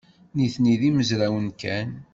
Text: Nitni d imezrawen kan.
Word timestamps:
Nitni 0.37 0.75
d 0.79 0.81
imezrawen 0.89 1.47
kan. 1.61 1.89